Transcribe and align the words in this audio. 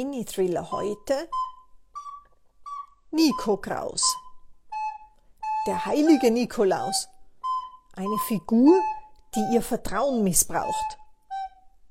Mini-Thriller 0.00 0.70
heute 0.70 1.28
Nico 3.10 3.58
Kraus. 3.58 4.02
Der 5.66 5.84
heilige 5.84 6.30
Nikolaus. 6.30 7.10
Eine 7.96 8.16
Figur, 8.26 8.80
die 9.34 9.46
ihr 9.52 9.60
Vertrauen 9.60 10.24
missbraucht. 10.24 10.98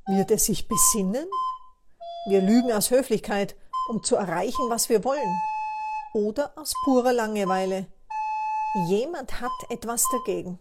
Wird 0.07 0.31
er 0.31 0.39
sich 0.39 0.67
besinnen? 0.67 1.27
Wir 2.25 2.41
lügen 2.41 2.71
aus 2.71 2.89
Höflichkeit, 2.89 3.55
um 3.91 4.01
zu 4.01 4.15
erreichen, 4.15 4.71
was 4.71 4.89
wir 4.89 5.03
wollen. 5.03 5.41
Oder 6.15 6.51
aus 6.57 6.73
purer 6.85 7.13
Langeweile. 7.13 7.85
Jemand 8.87 9.39
hat 9.39 9.51
etwas 9.69 10.03
dagegen. 10.11 10.57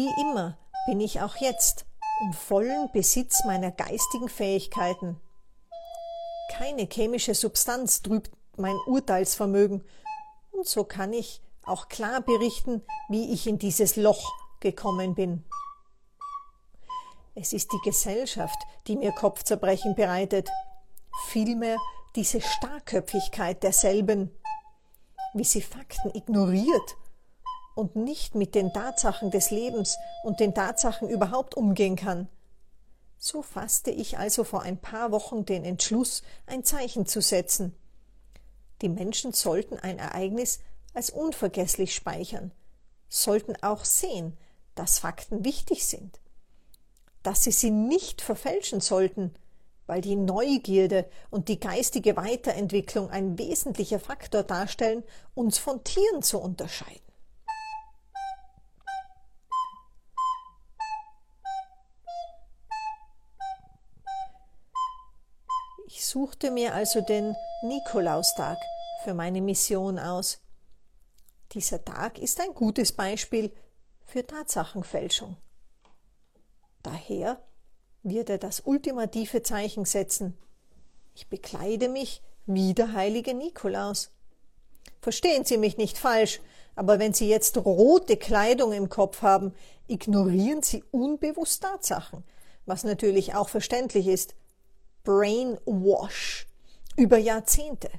Wie 0.00 0.18
immer 0.18 0.56
bin 0.86 0.98
ich 0.98 1.20
auch 1.20 1.36
jetzt 1.36 1.84
im 2.22 2.32
vollen 2.32 2.90
Besitz 2.90 3.44
meiner 3.44 3.70
geistigen 3.70 4.30
Fähigkeiten. 4.30 5.20
Keine 6.52 6.88
chemische 6.90 7.34
Substanz 7.34 8.00
trübt 8.00 8.30
mein 8.56 8.76
Urteilsvermögen, 8.86 9.84
und 10.52 10.66
so 10.66 10.84
kann 10.84 11.12
ich 11.12 11.42
auch 11.66 11.88
klar 11.88 12.22
berichten, 12.22 12.82
wie 13.10 13.30
ich 13.30 13.46
in 13.46 13.58
dieses 13.58 13.96
Loch 13.96 14.32
gekommen 14.60 15.14
bin. 15.14 15.44
Es 17.34 17.52
ist 17.52 17.70
die 17.70 17.80
Gesellschaft, 17.84 18.58
die 18.86 18.96
mir 18.96 19.12
Kopfzerbrechen 19.12 19.96
bereitet, 19.96 20.48
vielmehr 21.26 21.76
diese 22.16 22.40
Starrköpfigkeit 22.40 23.62
derselben, 23.62 24.34
wie 25.34 25.44
sie 25.44 25.60
Fakten 25.60 26.10
ignoriert 26.14 26.96
und 27.80 27.96
nicht 27.96 28.34
mit 28.34 28.54
den 28.54 28.74
Tatsachen 28.74 29.30
des 29.30 29.50
Lebens 29.50 29.96
und 30.22 30.38
den 30.38 30.54
Tatsachen 30.54 31.08
überhaupt 31.08 31.56
umgehen 31.56 31.96
kann. 31.96 32.28
So 33.18 33.40
fasste 33.40 33.90
ich 33.90 34.18
also 34.18 34.44
vor 34.44 34.62
ein 34.62 34.76
paar 34.78 35.12
Wochen 35.12 35.46
den 35.46 35.64
Entschluss, 35.64 36.22
ein 36.46 36.62
Zeichen 36.62 37.06
zu 37.06 37.22
setzen. 37.22 37.74
Die 38.82 38.90
Menschen 38.90 39.32
sollten 39.32 39.78
ein 39.78 39.98
Ereignis 39.98 40.60
als 40.92 41.08
unvergesslich 41.08 41.94
speichern, 41.94 42.52
sollten 43.08 43.56
auch 43.62 43.86
sehen, 43.86 44.36
dass 44.74 44.98
Fakten 44.98 45.42
wichtig 45.44 45.86
sind, 45.86 46.20
dass 47.22 47.44
sie 47.44 47.52
sie 47.52 47.70
nicht 47.70 48.20
verfälschen 48.20 48.80
sollten, 48.80 49.34
weil 49.86 50.02
die 50.02 50.16
Neugierde 50.16 51.08
und 51.30 51.48
die 51.48 51.60
geistige 51.60 52.16
Weiterentwicklung 52.16 53.08
ein 53.08 53.38
wesentlicher 53.38 54.00
Faktor 54.00 54.42
darstellen, 54.42 55.02
uns 55.34 55.56
von 55.56 55.82
Tieren 55.82 56.22
zu 56.22 56.38
unterscheiden. 56.38 57.09
Suchte 66.10 66.50
mir 66.50 66.74
also 66.74 67.00
den 67.00 67.36
Nikolaustag 67.62 68.58
für 69.04 69.14
meine 69.14 69.40
Mission 69.40 69.98
aus. 69.98 70.40
Dieser 71.52 71.84
Tag 71.84 72.18
ist 72.18 72.40
ein 72.40 72.52
gutes 72.52 72.90
Beispiel 72.90 73.52
für 74.06 74.26
Tatsachenfälschung. 74.26 75.36
Daher 76.82 77.40
wird 78.02 78.28
er 78.28 78.38
das 78.38 78.60
ultimative 78.60 79.44
Zeichen 79.44 79.84
setzen. 79.84 80.36
Ich 81.14 81.28
bekleide 81.28 81.88
mich 81.88 82.22
wie 82.44 82.74
der 82.74 82.92
heilige 82.92 83.34
Nikolaus. 83.34 84.10
Verstehen 85.00 85.44
Sie 85.44 85.58
mich 85.58 85.76
nicht 85.76 85.96
falsch, 85.96 86.40
aber 86.74 86.98
wenn 86.98 87.14
Sie 87.14 87.28
jetzt 87.28 87.56
rote 87.58 88.16
Kleidung 88.16 88.72
im 88.72 88.88
Kopf 88.88 89.22
haben, 89.22 89.54
ignorieren 89.86 90.62
Sie 90.62 90.82
unbewusst 90.90 91.62
Tatsachen, 91.62 92.24
was 92.66 92.82
natürlich 92.82 93.34
auch 93.34 93.48
verständlich 93.48 94.08
ist, 94.08 94.34
Brainwash 95.10 96.46
über 96.96 97.18
Jahrzehnte. 97.18 97.90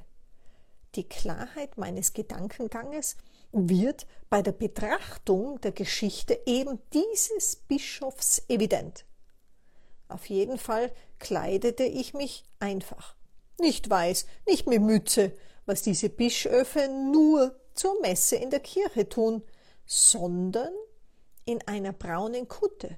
Die 0.94 1.06
Klarheit 1.06 1.76
meines 1.76 2.14
Gedankenganges 2.14 3.18
wird 3.52 4.06
bei 4.30 4.40
der 4.40 4.52
Betrachtung 4.52 5.60
der 5.60 5.72
Geschichte 5.72 6.40
eben 6.46 6.78
dieses 6.94 7.56
Bischofs 7.56 8.40
evident. 8.48 9.04
Auf 10.08 10.24
jeden 10.30 10.56
Fall 10.56 10.90
kleidete 11.18 11.84
ich 11.84 12.14
mich 12.14 12.44
einfach. 12.60 13.14
Nicht 13.60 13.90
weiß, 13.90 14.24
nicht 14.46 14.66
mit 14.66 14.80
Mütze, 14.80 15.36
was 15.66 15.82
diese 15.82 16.08
Bischöfe 16.08 16.88
nur 16.88 17.60
zur 17.74 18.00
Messe 18.00 18.36
in 18.36 18.48
der 18.48 18.60
Kirche 18.60 19.06
tun, 19.06 19.42
sondern 19.84 20.72
in 21.44 21.60
einer 21.68 21.92
braunen 21.92 22.48
Kutte, 22.48 22.96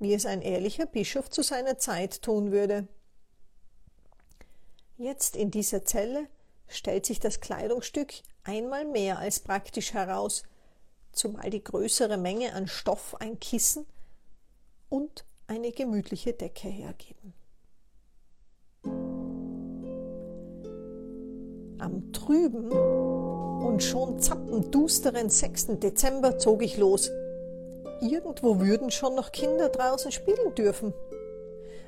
wie 0.00 0.14
es 0.14 0.26
ein 0.26 0.42
ehrlicher 0.42 0.86
Bischof 0.86 1.30
zu 1.30 1.42
seiner 1.42 1.78
Zeit 1.78 2.22
tun 2.22 2.50
würde. 2.50 2.88
Jetzt 4.96 5.36
in 5.36 5.50
dieser 5.50 5.84
Zelle 5.84 6.28
stellt 6.68 7.06
sich 7.06 7.18
das 7.18 7.40
Kleidungsstück 7.40 8.12
einmal 8.44 8.84
mehr 8.84 9.18
als 9.18 9.40
praktisch 9.40 9.94
heraus, 9.94 10.42
zumal 11.12 11.50
die 11.50 11.62
größere 11.62 12.16
Menge 12.16 12.54
an 12.54 12.66
Stoff 12.66 13.16
ein 13.20 13.40
Kissen 13.40 13.86
und 14.88 15.24
eine 15.46 15.72
gemütliche 15.72 16.32
Decke 16.32 16.68
hergeben. 16.68 17.34
Am 21.78 22.12
trüben 22.12 22.70
und 22.70 23.82
schon 23.82 24.20
zappendusteren 24.20 25.30
6. 25.30 25.78
Dezember 25.80 26.38
zog 26.38 26.62
ich 26.62 26.76
los. 26.76 27.10
Irgendwo 28.00 28.60
würden 28.60 28.90
schon 28.90 29.14
noch 29.14 29.32
Kinder 29.32 29.68
draußen 29.68 30.12
spielen 30.12 30.54
dürfen. 30.54 30.94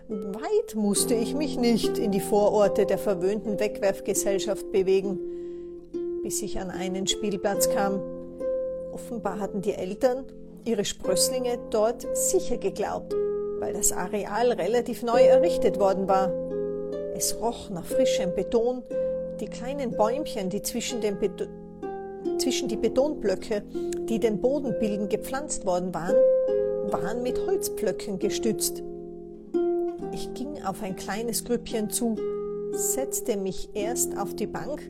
Weit 0.06 0.74
musste 0.74 1.14
ich 1.14 1.34
mich 1.34 1.56
nicht 1.56 1.96
in 1.96 2.12
die 2.12 2.20
Vororte 2.20 2.84
der 2.84 2.98
verwöhnten 2.98 3.58
Wegwerfgesellschaft 3.58 4.70
bewegen, 4.70 5.18
bis 6.22 6.42
ich 6.42 6.60
an 6.60 6.70
einen 6.70 7.06
Spielplatz 7.06 7.70
kam. 7.70 8.02
Offenbar 8.92 9.40
hatten 9.40 9.62
die 9.62 9.72
Eltern 9.72 10.26
ihre 10.66 10.84
Sprösslinge 10.84 11.58
dort 11.70 12.06
sicher 12.14 12.58
geglaubt, 12.58 13.14
weil 13.60 13.72
das 13.72 13.92
Areal 13.92 14.52
relativ 14.52 15.02
neu 15.02 15.22
errichtet 15.22 15.80
worden 15.80 16.06
war. 16.06 16.30
Es 17.16 17.40
roch 17.40 17.70
nach 17.70 17.86
frischem 17.86 18.34
Beton, 18.34 18.82
die 19.40 19.46
kleinen 19.46 19.96
Bäumchen, 19.96 20.50
die 20.50 20.60
zwischen, 20.60 21.00
den 21.00 21.18
Beton, 21.18 21.48
zwischen 22.36 22.68
die 22.68 22.76
Betonblöcke, 22.76 23.62
die 24.06 24.18
den 24.18 24.42
Boden 24.42 24.78
bilden, 24.78 25.08
gepflanzt 25.08 25.64
worden 25.64 25.94
waren, 25.94 26.16
waren 26.90 27.22
mit 27.22 27.38
Holzpflöcken 27.46 28.18
gestützt. 28.18 28.82
Ich 30.14 30.32
ging 30.32 30.62
auf 30.62 30.80
ein 30.84 30.94
kleines 30.94 31.44
Grüppchen 31.44 31.90
zu, 31.90 32.14
setzte 32.70 33.36
mich 33.36 33.70
erst 33.74 34.16
auf 34.16 34.32
die 34.36 34.46
Bank, 34.46 34.88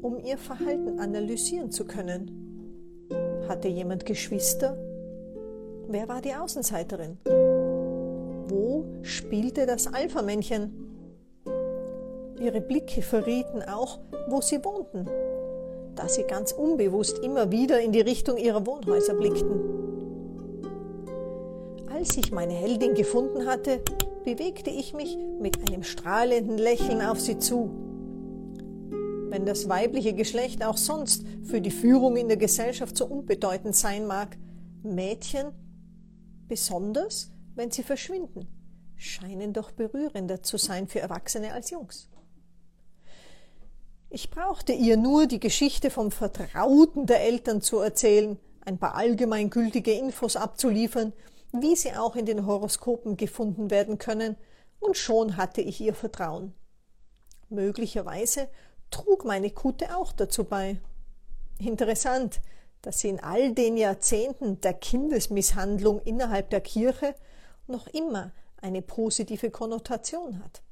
um 0.00 0.20
ihr 0.20 0.38
Verhalten 0.38 1.00
analysieren 1.00 1.72
zu 1.72 1.84
können. 1.84 3.08
Hatte 3.48 3.66
jemand 3.66 4.06
Geschwister? 4.06 4.78
Wer 5.88 6.06
war 6.06 6.20
die 6.20 6.36
Außenseiterin? 6.36 7.18
Wo 8.46 8.84
spielte 9.02 9.66
das 9.66 9.92
Alpha-Männchen? 9.92 10.72
Ihre 12.40 12.60
Blicke 12.60 13.02
verrieten 13.02 13.62
auch, 13.62 13.98
wo 14.28 14.40
sie 14.40 14.64
wohnten, 14.64 15.04
da 15.96 16.08
sie 16.08 16.22
ganz 16.22 16.52
unbewusst 16.52 17.18
immer 17.18 17.50
wieder 17.50 17.80
in 17.80 17.90
die 17.90 18.02
Richtung 18.02 18.36
ihrer 18.36 18.64
Wohnhäuser 18.64 19.14
blickten. 19.14 19.62
Als 21.92 22.16
ich 22.16 22.30
meine 22.30 22.52
Heldin 22.52 22.94
gefunden 22.94 23.46
hatte, 23.46 23.80
bewegte 24.24 24.70
ich 24.70 24.94
mich 24.94 25.16
mit 25.40 25.68
einem 25.68 25.82
strahlenden 25.82 26.58
Lächeln 26.58 27.02
auf 27.02 27.20
sie 27.20 27.38
zu. 27.38 27.70
Wenn 29.30 29.46
das 29.46 29.68
weibliche 29.68 30.12
Geschlecht 30.12 30.64
auch 30.64 30.76
sonst 30.76 31.24
für 31.44 31.60
die 31.60 31.70
Führung 31.70 32.16
in 32.16 32.28
der 32.28 32.36
Gesellschaft 32.36 32.96
so 32.96 33.06
unbedeutend 33.06 33.76
sein 33.76 34.06
mag, 34.06 34.36
Mädchen, 34.82 35.52
besonders 36.48 37.30
wenn 37.54 37.70
sie 37.70 37.82
verschwinden, 37.82 38.48
scheinen 38.96 39.52
doch 39.52 39.70
berührender 39.70 40.42
zu 40.42 40.56
sein 40.56 40.88
für 40.88 41.00
Erwachsene 41.00 41.52
als 41.52 41.70
Jungs. 41.70 42.08
Ich 44.08 44.30
brauchte 44.30 44.72
ihr 44.72 44.96
nur 44.96 45.26
die 45.26 45.38
Geschichte 45.38 45.90
vom 45.90 46.10
Vertrauten 46.10 47.06
der 47.06 47.22
Eltern 47.22 47.62
zu 47.62 47.78
erzählen, 47.78 48.38
ein 48.64 48.78
paar 48.78 48.96
allgemeingültige 48.96 49.92
Infos 49.92 50.36
abzuliefern 50.36 51.12
wie 51.52 51.76
sie 51.76 51.94
auch 51.94 52.16
in 52.16 52.26
den 52.26 52.46
Horoskopen 52.46 53.16
gefunden 53.16 53.70
werden 53.70 53.98
können, 53.98 54.36
und 54.78 54.96
schon 54.96 55.36
hatte 55.36 55.60
ich 55.60 55.80
ihr 55.80 55.94
Vertrauen. 55.94 56.54
Möglicherweise 57.50 58.48
trug 58.90 59.24
meine 59.24 59.50
Kute 59.50 59.96
auch 59.96 60.12
dazu 60.12 60.44
bei. 60.44 60.80
Interessant, 61.58 62.40
dass 62.82 63.00
sie 63.00 63.10
in 63.10 63.20
all 63.20 63.52
den 63.52 63.76
Jahrzehnten 63.76 64.60
der 64.60 64.74
Kindesmisshandlung 64.74 66.00
innerhalb 66.00 66.50
der 66.50 66.62
Kirche 66.62 67.14
noch 67.66 67.86
immer 67.88 68.32
eine 68.56 68.82
positive 68.82 69.50
Konnotation 69.50 70.42
hat. 70.42 70.62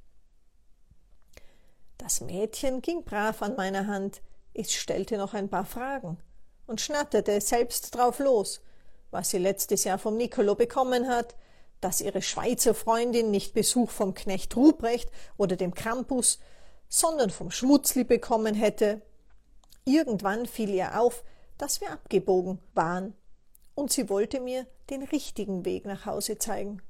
Das 1.99 2.21
Mädchen 2.21 2.81
ging 2.81 3.05
brav 3.05 3.43
an 3.43 3.57
meiner 3.57 3.87
Hand, 3.87 4.23
es 4.55 4.73
stellte 4.73 5.19
noch 5.19 5.35
ein 5.35 5.49
paar 5.49 5.65
Fragen 5.65 6.19
und 6.67 6.81
schnatterte 6.81 7.41
selbst 7.41 7.95
drauf 7.95 8.19
los, 8.19 8.63
was 9.11 9.31
sie 9.31 9.39
letztes 9.39 9.85
Jahr 9.85 9.99
vom 9.99 10.17
Nicolo 10.17 10.55
bekommen 10.55 11.09
hat, 11.09 11.37
dass 11.81 12.01
ihre 12.01 12.23
Schweizer 12.23 12.75
Freundin 12.75 13.31
nicht 13.31 13.55
Besuch 13.55 13.91
vom 13.91 14.15
Knecht 14.15 14.57
Ruprecht 14.57 15.11
oder 15.37 15.57
dem 15.57 15.75
Krampus, 15.75 16.39
sondern 16.89 17.31
vom 17.31 17.51
Schmutzli 17.51 18.05
bekommen 18.05 18.55
hätte. 18.55 19.03
Irgendwann 19.85 20.47
fiel 20.47 20.71
ihr 20.71 21.01
auf, 21.01 21.25
dass 21.57 21.81
wir 21.81 21.91
abgebogen 21.91 22.59
waren, 22.75 23.15
und 23.75 23.93
sie 23.93 24.09
wollte 24.09 24.41
mir 24.41 24.67
den 24.91 25.03
richtigen 25.03 25.65
Weg 25.65 25.85
nach 25.85 26.05
Hause 26.05 26.39
zeigen. 26.39 26.83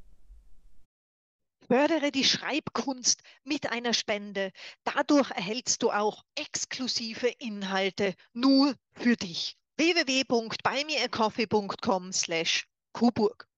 Fördere 1.66 2.10
die 2.10 2.24
Schreibkunst 2.24 3.22
mit 3.44 3.70
einer 3.70 3.92
Spende. 3.92 4.52
Dadurch 4.84 5.30
erhältst 5.32 5.82
du 5.82 5.90
auch 5.90 6.24
exklusive 6.34 7.28
Inhalte 7.38 8.14
nur 8.32 8.74
für 8.92 9.16
dich. 9.16 9.58
www.buymeacoffee.com 9.78 12.12
slash 12.12 12.68
Kuburg. 12.92 13.48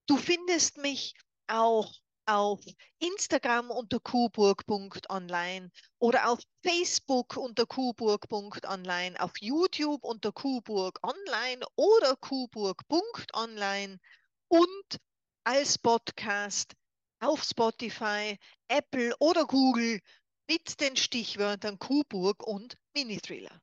Du 0.06 0.16
findest 0.16 0.76
mich 0.78 1.14
auch 1.48 1.92
auf 2.28 2.60
Instagram 2.98 3.70
unter 3.70 4.00
kuburg.online 4.00 5.70
oder 5.98 6.30
auf 6.30 6.40
Facebook 6.62 7.36
unter 7.36 7.64
kuburg.online, 7.64 9.18
auf 9.18 9.32
YouTube 9.40 10.04
unter 10.04 10.30
kuburg 10.30 10.98
online 11.02 11.64
oder 11.76 12.16
kuburg.online 12.16 13.98
und 14.48 15.00
als 15.44 15.78
Podcast 15.78 16.74
auf 17.20 17.42
Spotify, 17.42 18.38
Apple 18.68 19.14
oder 19.18 19.46
Google 19.46 20.00
mit 20.48 20.80
den 20.80 20.96
Stichwörtern 20.96 21.78
Kuburg 21.78 22.46
und 22.46 22.76
Mini-Thriller. 22.94 23.60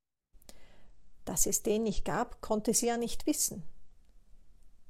Dass 1.24 1.46
es 1.46 1.62
den 1.64 1.84
nicht 1.84 2.04
gab, 2.04 2.42
konnte 2.42 2.74
sie 2.74 2.88
ja 2.88 2.98
nicht 2.98 3.26
wissen. 3.28 3.64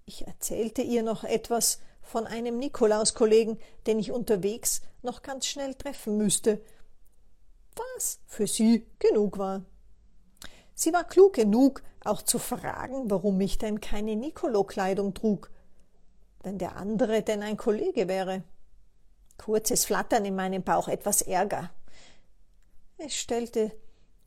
Ich 0.08 0.28
erzählte 0.28 0.84
ihr 0.84 1.02
noch 1.02 1.24
etwas 1.24 1.80
von 2.02 2.28
einem 2.28 2.60
Nikolauskollegen, 2.60 3.58
den 3.88 3.98
ich 3.98 4.12
unterwegs 4.12 4.82
noch 5.02 5.24
ganz 5.24 5.48
schnell 5.48 5.74
treffen 5.74 6.18
müsste, 6.18 6.62
was 7.76 8.20
für 8.28 8.46
sie 8.46 8.86
genug 9.00 9.40
war. 9.40 9.66
Sie 10.76 10.94
war 10.94 11.06
klug 11.06 11.34
genug, 11.34 11.82
auch 12.04 12.22
zu 12.22 12.38
fragen, 12.38 13.10
warum 13.10 13.42
ich 13.42 13.58
denn 13.58 13.82
keine 13.82 14.16
Nikolokleidung 14.16 15.16
trug, 15.16 15.50
wenn 16.44 16.60
der 16.60 16.76
andere 16.76 17.24
denn 17.24 17.42
ein 17.42 17.58
Kollege 17.58 18.08
wäre. 18.08 18.44
Kurzes 19.38 19.86
Flattern 19.86 20.24
in 20.26 20.36
meinem 20.36 20.62
Bauch, 20.62 20.88
etwas 20.88 21.24
Ärger. 21.24 21.72
Es 22.98 23.16
stellte 23.16 23.72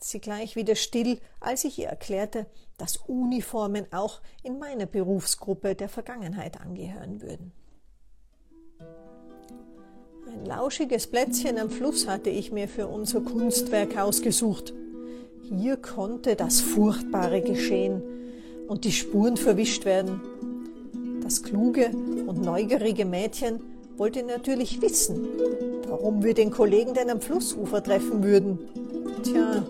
sie 0.04 0.20
gleich 0.20 0.56
wieder 0.56 0.74
still, 0.74 1.18
als 1.40 1.64
ich 1.64 1.78
ihr 1.78 1.88
erklärte, 1.88 2.46
dass 2.76 2.96
Uniformen 2.96 3.86
auch 3.92 4.20
in 4.42 4.58
meiner 4.58 4.86
Berufsgruppe 4.86 5.74
der 5.74 5.88
Vergangenheit 5.88 6.60
angehören 6.60 7.20
würden. 7.20 7.52
Ein 10.26 10.44
lauschiges 10.44 11.06
Plätzchen 11.06 11.58
am 11.58 11.70
Fluss 11.70 12.06
hatte 12.06 12.30
ich 12.30 12.52
mir 12.52 12.68
für 12.68 12.86
unser 12.86 13.20
Kunstwerk 13.20 13.96
ausgesucht. 13.96 14.74
Hier 15.42 15.76
konnte 15.78 16.36
das 16.36 16.60
Furchtbare 16.60 17.40
geschehen 17.40 18.02
und 18.68 18.84
die 18.84 18.92
Spuren 18.92 19.36
verwischt 19.36 19.84
werden. 19.84 20.20
Das 21.22 21.42
kluge 21.42 21.90
und 22.26 22.42
neugierige 22.42 23.04
Mädchen 23.04 23.60
wollte 23.96 24.22
natürlich 24.22 24.80
wissen, 24.80 25.26
warum 25.88 26.22
wir 26.22 26.34
den 26.34 26.50
Kollegen 26.50 26.94
denn 26.94 27.10
am 27.10 27.20
Flussufer 27.20 27.82
treffen 27.82 28.22
würden. 28.22 28.58
Tja, 29.24 29.64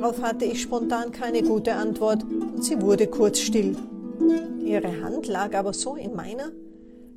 darauf 0.00 0.22
hatte 0.22 0.46
ich 0.46 0.62
spontan 0.62 1.12
keine 1.12 1.42
gute 1.42 1.74
Antwort 1.74 2.22
und 2.22 2.64
sie 2.64 2.80
wurde 2.80 3.06
kurz 3.06 3.38
still. 3.38 3.76
Ihre 4.64 5.02
Hand 5.02 5.26
lag 5.26 5.54
aber 5.54 5.74
so 5.74 5.94
in 5.94 6.14
meiner, 6.14 6.52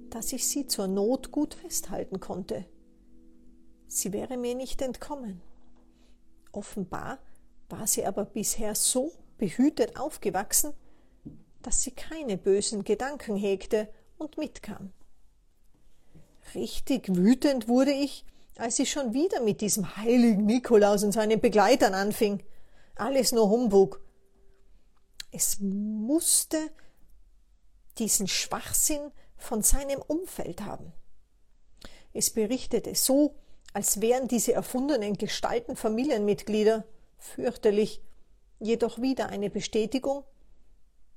dass 0.10 0.34
ich 0.34 0.46
sie 0.46 0.68
zur 0.68 0.88
Not 0.88 1.32
gut 1.32 1.54
festhalten 1.54 2.20
konnte. 2.20 2.66
Sie 3.88 4.12
wäre 4.12 4.36
mir 4.36 4.56
nicht 4.56 4.82
entkommen. 4.82 5.42
Offenbar 6.52 7.20
war 7.70 7.88
sie 7.88 8.06
aber 8.06 8.26
bisher 8.26 8.76
so 8.76 9.14
behütet 9.38 9.98
aufgewachsen, 9.98 10.74
dass 11.62 11.84
sie 11.84 11.92
keine 11.92 12.38
bösen 12.38 12.84
Gedanken 12.84 13.38
hegte 13.38 13.88
und 14.18 14.38
mitkam. 14.38 14.92
Richtig 16.54 17.16
wütend 17.16 17.70
wurde 17.70 17.94
ich, 17.94 18.26
als 18.58 18.76
sie 18.76 18.86
schon 18.86 19.14
wieder 19.14 19.42
mit 19.42 19.62
diesem 19.62 19.96
heiligen 19.96 20.46
Nikolaus 20.46 21.04
und 21.04 21.14
seinen 21.14 21.40
Begleitern 21.40 21.94
anfing. 21.94 22.44
Alles 22.96 23.32
nur 23.32 23.50
Humbug. 23.50 24.02
Es 25.32 25.60
musste 25.60 26.58
diesen 27.98 28.28
Schwachsinn 28.28 29.12
von 29.38 29.62
seinem 29.62 30.02
Umfeld 30.02 30.62
haben. 30.62 30.94
Es 32.14 32.30
berichtete 32.30 32.94
so, 32.96 33.36
als 33.74 34.02
wären 34.02 34.28
diese 34.28 34.54
erfundenen 34.54 35.16
Gestalten 35.16 35.76
Familienmitglieder, 35.76 36.86
fürchterlich, 37.18 38.02
jedoch 38.60 39.02
wieder 39.02 39.30
eine 39.30 39.50
Bestätigung, 39.50 40.24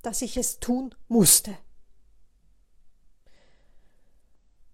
dass 0.02 0.22
ich 0.22 0.36
es 0.36 0.58
tun 0.58 0.94
musste. 1.08 1.56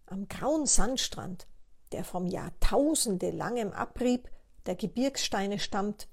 Am 0.07 0.29
grauen 0.29 0.67
Sandstrand, 0.67 1.47
der 1.91 2.05
vom 2.05 2.27
jahrtausendelangem 2.27 3.73
Abrieb 3.73 4.31
der 4.67 4.77
Gebirgssteine 4.77 5.59
stammt, 5.59 6.09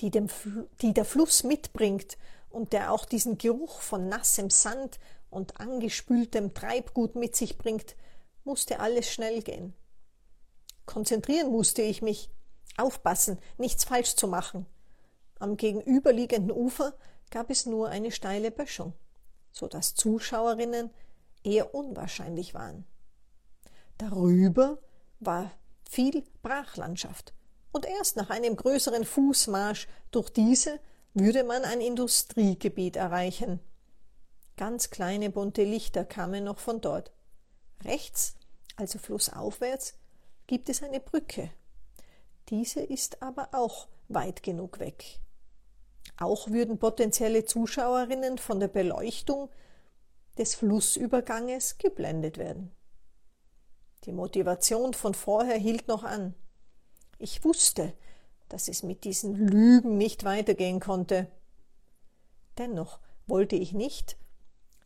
die, 0.00 0.10
dem, 0.10 0.28
die 0.80 0.92
der 0.92 1.04
Fluss 1.04 1.44
mitbringt 1.44 2.18
und 2.50 2.72
der 2.72 2.92
auch 2.92 3.04
diesen 3.04 3.38
Geruch 3.38 3.80
von 3.80 4.08
nassem 4.08 4.50
Sand 4.50 4.98
und 5.30 5.60
angespültem 5.60 6.54
Treibgut 6.54 7.16
mit 7.16 7.34
sich 7.36 7.58
bringt, 7.58 7.96
musste 8.44 8.80
alles 8.80 9.10
schnell 9.10 9.42
gehen. 9.42 9.74
Konzentrieren 10.86 11.50
musste 11.50 11.82
ich 11.82 12.02
mich, 12.02 12.30
aufpassen, 12.76 13.38
nichts 13.58 13.84
falsch 13.84 14.16
zu 14.16 14.28
machen. 14.28 14.66
Am 15.38 15.56
gegenüberliegenden 15.56 16.52
Ufer 16.52 16.94
gab 17.30 17.50
es 17.50 17.66
nur 17.66 17.88
eine 17.88 18.10
steile 18.10 18.50
Böschung, 18.50 18.92
so 19.50 19.66
dass 19.66 19.94
Zuschauerinnen 19.94 20.90
eher 21.42 21.74
unwahrscheinlich 21.74 22.54
waren. 22.54 22.86
Darüber 23.98 24.78
war 25.20 25.50
viel 25.88 26.24
Brachlandschaft, 26.42 27.32
und 27.74 27.86
erst 27.86 28.16
nach 28.16 28.30
einem 28.30 28.54
größeren 28.54 29.04
Fußmarsch 29.04 29.88
durch 30.12 30.30
diese 30.30 30.78
würde 31.12 31.42
man 31.42 31.64
ein 31.64 31.80
Industriegebiet 31.80 32.94
erreichen. 32.94 33.58
Ganz 34.56 34.90
kleine 34.90 35.28
bunte 35.28 35.64
Lichter 35.64 36.04
kamen 36.04 36.44
noch 36.44 36.60
von 36.60 36.80
dort. 36.80 37.10
Rechts, 37.84 38.36
also 38.76 39.00
flussaufwärts, 39.00 39.94
gibt 40.46 40.68
es 40.68 40.84
eine 40.84 41.00
Brücke. 41.00 41.50
Diese 42.48 42.80
ist 42.80 43.22
aber 43.22 43.48
auch 43.52 43.88
weit 44.08 44.44
genug 44.44 44.78
weg. 44.78 45.18
Auch 46.16 46.50
würden 46.50 46.78
potenzielle 46.78 47.44
Zuschauerinnen 47.44 48.38
von 48.38 48.60
der 48.60 48.68
Beleuchtung 48.68 49.50
des 50.38 50.54
Flussüberganges 50.54 51.78
geblendet 51.78 52.38
werden. 52.38 52.70
Die 54.04 54.12
Motivation 54.12 54.94
von 54.94 55.14
vorher 55.14 55.56
hielt 55.56 55.88
noch 55.88 56.04
an. 56.04 56.34
Ich 57.24 57.42
wusste, 57.42 57.94
dass 58.50 58.68
es 58.68 58.82
mit 58.82 59.04
diesen 59.04 59.34
Lügen 59.34 59.96
nicht 59.96 60.24
weitergehen 60.24 60.78
konnte. 60.78 61.26
Dennoch 62.58 63.00
wollte 63.26 63.56
ich 63.56 63.72
nicht, 63.72 64.18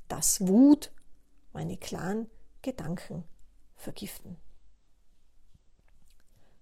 dass 0.07 0.47
Wut 0.47 0.93
meine 1.53 1.77
klaren 1.77 2.31
Gedanken 2.63 3.25
vergiften. 3.75 4.37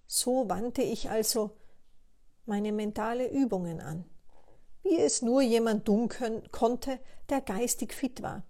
So 0.07 0.49
wandte 0.49 0.81
ich 0.81 1.11
also 1.11 1.51
meine 2.47 2.71
mentale 2.71 3.29
Übungen 3.29 3.79
an, 3.79 4.03
wie 4.81 4.97
es 4.97 5.21
nur 5.21 5.43
jemand 5.43 5.85
tun 5.85 6.09
konnte, 6.51 6.99
der 7.29 7.41
geistig 7.41 7.93
fit 7.93 8.23
war, 8.23 8.41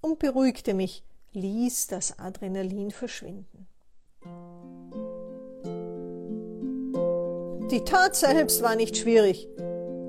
und 0.00 0.18
beruhigte 0.18 0.72
mich, 0.72 1.04
ließ 1.32 1.88
das 1.88 2.18
Adrenalin 2.18 2.92
verschwinden. 2.92 3.68
Die 7.72 7.80
Tat 7.80 8.14
selbst 8.14 8.62
war 8.62 8.76
nicht 8.76 8.96
schwierig. 8.96 9.48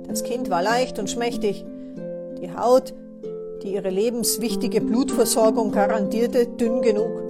Das 0.08 0.24
Kind 0.24 0.52
war 0.52 0.62
leicht 0.62 1.00
und 1.00 1.10
schmächtig. 1.10 1.66
Die 2.40 2.52
Haut 2.56 2.94
die 3.64 3.74
ihre 3.74 3.90
lebenswichtige 3.90 4.82
Blutversorgung 4.82 5.72
garantierte, 5.72 6.46
dünn 6.46 6.82
genug. 6.82 7.24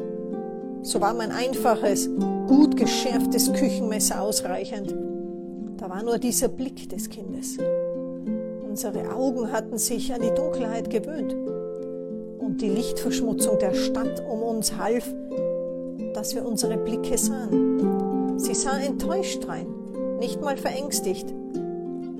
So 0.81 0.99
war 0.99 1.13
mein 1.13 1.31
einfaches, 1.31 2.09
gut 2.47 2.75
geschärftes 2.75 3.53
Küchenmesser 3.53 4.21
ausreichend. 4.21 4.93
Da 5.77 5.89
war 5.89 6.03
nur 6.03 6.17
dieser 6.17 6.47
Blick 6.47 6.89
des 6.89 7.09
Kindes. 7.09 7.57
Unsere 8.67 9.13
Augen 9.13 9.51
hatten 9.51 9.77
sich 9.77 10.13
an 10.13 10.21
die 10.21 10.33
Dunkelheit 10.33 10.89
gewöhnt. 10.89 11.35
und 12.39 12.61
die 12.61 12.69
Lichtverschmutzung 12.69 13.57
der 13.59 13.73
Stadt 13.73 14.21
um 14.29 14.43
uns 14.43 14.75
half, 14.77 15.05
dass 16.13 16.35
wir 16.35 16.45
unsere 16.45 16.75
Blicke 16.75 17.17
sahen. 17.17 18.37
Sie 18.37 18.53
sah 18.53 18.77
enttäuscht 18.79 19.47
rein, 19.47 19.67
nicht 20.23 20.39
mal 20.39 20.55
verängstigt. 20.55 21.33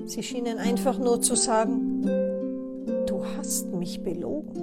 Sie 0.04 0.22
schienen 0.22 0.58
einfach 0.58 0.98
nur 0.98 1.22
zu 1.22 1.34
sagen, 1.36 2.02
du 3.06 3.24
hast 3.24 3.68
mich 3.68 4.02
belogen. 4.02 4.60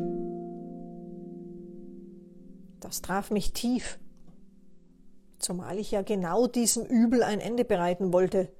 Das 2.80 3.02
traf 3.02 3.32
mich 3.32 3.52
tief, 3.52 3.98
zumal 5.40 5.80
ich 5.80 5.90
ja 5.90 6.04
genau 6.04 6.46
diesem 6.46 6.86
Übel 6.86 7.24
ein 7.24 7.40
Ende 7.40 7.66
bereiten 7.66 8.14
wollte. 8.14 8.52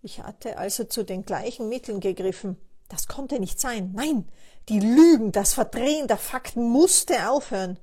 Ich 0.00 0.22
hatte 0.22 0.56
also 0.56 0.84
zu 0.84 1.02
den 1.02 1.26
gleichen 1.26 1.68
Mitteln 1.68 2.00
gegriffen. 2.00 2.56
Das 2.88 3.06
konnte 3.06 3.38
nicht 3.38 3.60
sein. 3.60 3.92
Nein, 3.94 4.26
die 4.70 4.80
Lügen, 4.80 5.30
das 5.30 5.52
Verdrehen 5.52 6.08
der 6.08 6.16
Fakten 6.16 6.62
musste 6.62 7.28
aufhören. 7.28 7.78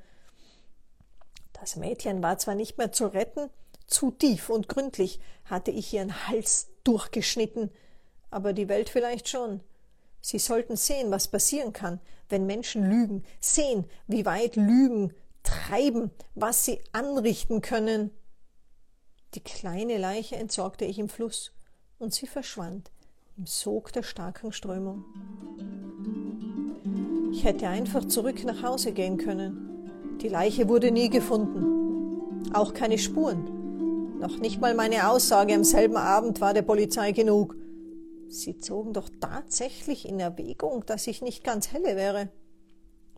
Das 1.53 1.75
Mädchen 1.75 2.23
war 2.23 2.39
zwar 2.39 2.55
nicht 2.55 2.79
mehr 2.79 2.91
zu 2.91 3.05
retten, 3.05 3.51
zu 3.87 4.11
tief 4.11 4.49
und 4.49 4.67
gründlich 4.67 5.19
hatte 5.45 5.71
ich 5.71 5.93
ihren 5.93 6.27
Hals 6.27 6.67
durchgeschnitten, 6.83 7.71
aber 8.29 8.53
die 8.53 8.69
Welt 8.69 8.89
vielleicht 8.89 9.29
schon. 9.29 9.61
Sie 10.21 10.39
sollten 10.39 10.75
sehen, 10.75 11.09
was 11.09 11.29
passieren 11.29 11.73
kann, 11.73 11.99
wenn 12.29 12.45
Menschen 12.45 12.89
lügen, 12.89 13.23
sehen, 13.39 13.85
wie 14.07 14.25
weit 14.25 14.55
Lügen 14.57 15.13
treiben, 15.43 16.11
was 16.35 16.65
sie 16.65 16.81
anrichten 16.91 17.61
können. 17.61 18.11
Die 19.33 19.39
kleine 19.39 19.97
Leiche 19.97 20.35
entsorgte 20.35 20.85
ich 20.85 20.99
im 20.99 21.09
Fluss, 21.09 21.53
und 21.99 22.13
sie 22.13 22.27
verschwand 22.27 22.91
im 23.37 23.45
Sog 23.45 23.93
der 23.93 24.03
starken 24.03 24.51
Strömung. 24.51 25.05
Ich 27.31 27.43
hätte 27.43 27.67
einfach 27.67 28.05
zurück 28.05 28.43
nach 28.43 28.63
Hause 28.63 28.91
gehen 28.91 29.17
können. 29.17 30.17
Die 30.21 30.29
Leiche 30.29 30.67
wurde 30.67 30.91
nie 30.91 31.09
gefunden. 31.09 32.51
Auch 32.53 32.73
keine 32.73 32.97
Spuren. 32.97 33.56
Noch 34.19 34.37
nicht 34.37 34.59
mal 34.59 34.73
meine 34.73 35.09
Aussage 35.09 35.53
am 35.53 35.63
selben 35.63 35.95
Abend 35.95 36.41
war 36.41 36.55
der 36.55 36.63
Polizei 36.63 37.11
genug. 37.11 37.55
Sie 38.29 38.57
zogen 38.57 38.91
doch 38.91 39.09
tatsächlich 39.21 40.07
in 40.07 40.19
Erwägung, 40.19 40.83
dass 40.87 41.05
ich 41.05 41.21
nicht 41.21 41.43
ganz 41.43 41.71
helle 41.71 41.95
wäre. 41.95 42.29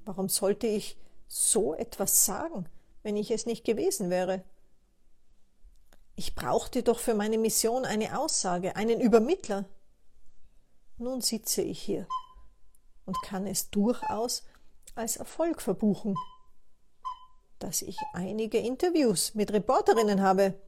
Warum 0.03 0.27
sollte 0.27 0.68
ich 0.68 0.98
so 1.27 1.74
etwas 1.74 2.25
sagen, 2.25 2.68
wenn 3.01 3.15
ich 3.15 3.32
es 3.32 3.46
nicht 3.46 3.63
gewesen 3.63 4.10
wäre? 4.10 4.44
Ich 6.18 6.36
brauchte 6.36 6.84
doch 6.84 7.00
für 7.00 7.13
meine 7.13 7.38
Mission 7.38 7.86
eine 7.86 8.20
Aussage, 8.20 8.75
einen 8.75 9.00
Übermittler. 9.00 9.70
Nun 10.98 11.22
sitze 11.22 11.62
ich 11.62 11.82
hier 11.82 12.08
und 13.06 13.22
kann 13.22 13.48
es 13.48 13.70
durchaus 13.70 14.44
als 14.96 15.15
Erfolg 15.15 15.62
verbuchen, 15.62 16.15
dass 17.58 17.82
ich 17.82 17.98
einige 18.12 18.58
Interviews 18.58 19.34
mit 19.34 19.53
Reporterinnen 19.53 20.22
habe. 20.22 20.60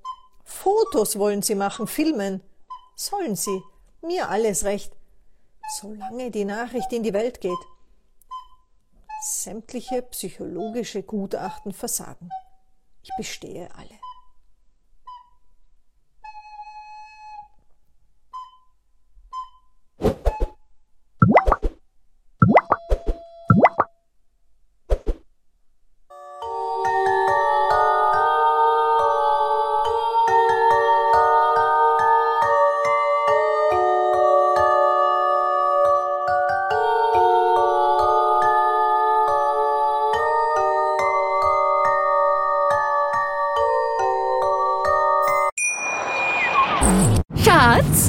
Fotos 0.44 1.18
wollen 1.18 1.42
sie 1.42 1.56
machen, 1.56 1.88
filmen. 1.88 2.42
Sollen 2.96 3.36
sie. 3.36 3.62
Mir 4.02 4.30
alles 4.30 4.64
recht. 4.64 4.94
Solange 5.80 6.32
die 6.32 6.46
Nachricht 6.46 6.92
in 6.92 7.04
die 7.04 7.14
Welt 7.14 7.40
geht. 7.42 7.58
Sämtliche 9.24 10.02
psychologische 10.02 11.04
Gutachten 11.04 11.74
versagen. 11.74 12.30
Ich 13.04 13.12
bestehe 13.18 13.70
alle. 13.76 14.01